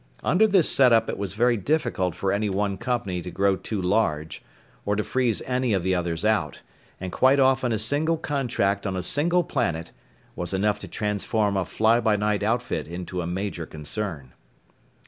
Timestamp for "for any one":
2.15-2.75